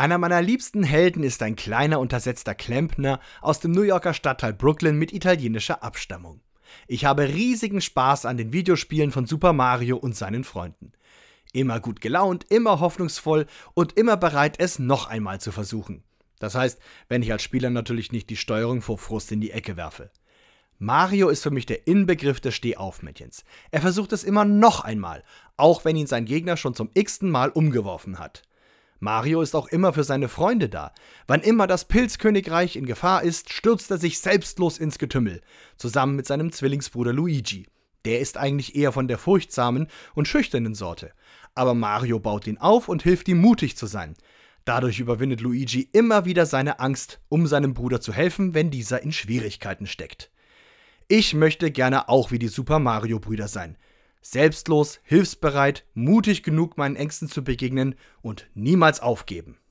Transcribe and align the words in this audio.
Einer 0.00 0.16
meiner 0.16 0.40
liebsten 0.40 0.82
Helden 0.82 1.22
ist 1.22 1.42
ein 1.42 1.56
kleiner 1.56 2.00
untersetzter 2.00 2.54
Klempner 2.54 3.20
aus 3.42 3.60
dem 3.60 3.72
New 3.72 3.82
Yorker 3.82 4.14
Stadtteil 4.14 4.54
Brooklyn 4.54 4.96
mit 4.96 5.12
italienischer 5.12 5.82
Abstammung. 5.82 6.40
Ich 6.86 7.04
habe 7.04 7.28
riesigen 7.28 7.82
Spaß 7.82 8.24
an 8.24 8.38
den 8.38 8.50
Videospielen 8.50 9.10
von 9.10 9.26
Super 9.26 9.52
Mario 9.52 9.98
und 9.98 10.16
seinen 10.16 10.42
Freunden. 10.42 10.92
Immer 11.52 11.80
gut 11.80 12.00
gelaunt, 12.00 12.46
immer 12.48 12.80
hoffnungsvoll 12.80 13.44
und 13.74 13.92
immer 13.98 14.16
bereit, 14.16 14.54
es 14.58 14.78
noch 14.78 15.06
einmal 15.06 15.38
zu 15.38 15.52
versuchen. 15.52 16.02
Das 16.38 16.54
heißt, 16.54 16.80
wenn 17.10 17.22
ich 17.22 17.30
als 17.30 17.42
Spieler 17.42 17.68
natürlich 17.68 18.10
nicht 18.10 18.30
die 18.30 18.38
Steuerung 18.38 18.80
vor 18.80 18.96
Frust 18.96 19.30
in 19.32 19.42
die 19.42 19.50
Ecke 19.50 19.76
werfe. 19.76 20.10
Mario 20.78 21.28
ist 21.28 21.42
für 21.42 21.50
mich 21.50 21.66
der 21.66 21.86
Inbegriff 21.86 22.40
des 22.40 22.54
Stehaufmädchens. 22.54 23.44
Er 23.70 23.82
versucht 23.82 24.14
es 24.14 24.24
immer 24.24 24.46
noch 24.46 24.80
einmal, 24.80 25.24
auch 25.58 25.84
wenn 25.84 25.96
ihn 25.96 26.06
sein 26.06 26.24
Gegner 26.24 26.56
schon 26.56 26.72
zum 26.72 26.88
x-ten 26.94 27.28
Mal 27.30 27.50
umgeworfen 27.50 28.18
hat. 28.18 28.44
Mario 29.00 29.40
ist 29.40 29.56
auch 29.56 29.66
immer 29.68 29.94
für 29.94 30.04
seine 30.04 30.28
Freunde 30.28 30.68
da. 30.68 30.92
Wann 31.26 31.40
immer 31.40 31.66
das 31.66 31.86
Pilzkönigreich 31.86 32.76
in 32.76 32.84
Gefahr 32.84 33.22
ist, 33.22 33.50
stürzt 33.50 33.90
er 33.90 33.96
sich 33.96 34.20
selbstlos 34.20 34.76
ins 34.76 34.98
Getümmel, 34.98 35.40
zusammen 35.78 36.16
mit 36.16 36.26
seinem 36.26 36.52
Zwillingsbruder 36.52 37.14
Luigi. 37.14 37.66
Der 38.04 38.20
ist 38.20 38.36
eigentlich 38.36 38.76
eher 38.76 38.92
von 38.92 39.08
der 39.08 39.16
furchtsamen 39.16 39.88
und 40.14 40.28
schüchternen 40.28 40.74
Sorte. 40.74 41.12
Aber 41.54 41.74
Mario 41.74 42.20
baut 42.20 42.46
ihn 42.46 42.58
auf 42.58 42.88
und 42.88 43.02
hilft 43.02 43.26
ihm 43.28 43.40
mutig 43.40 43.76
zu 43.76 43.86
sein. 43.86 44.14
Dadurch 44.66 45.00
überwindet 45.00 45.40
Luigi 45.40 45.88
immer 45.92 46.26
wieder 46.26 46.44
seine 46.44 46.78
Angst, 46.78 47.20
um 47.30 47.46
seinem 47.46 47.72
Bruder 47.72 48.02
zu 48.02 48.12
helfen, 48.12 48.52
wenn 48.52 48.70
dieser 48.70 49.02
in 49.02 49.12
Schwierigkeiten 49.12 49.86
steckt. 49.86 50.30
Ich 51.08 51.34
möchte 51.34 51.70
gerne 51.70 52.08
auch 52.10 52.30
wie 52.30 52.38
die 52.38 52.48
Super 52.48 52.78
Mario 52.78 53.18
Brüder 53.18 53.48
sein. 53.48 53.76
Selbstlos, 54.20 55.00
hilfsbereit, 55.02 55.86
mutig 55.94 56.42
genug 56.42 56.76
meinen 56.76 56.96
Ängsten 56.96 57.28
zu 57.28 57.42
begegnen 57.42 57.94
und 58.22 58.48
niemals 58.54 59.00
aufgeben. 59.00 59.60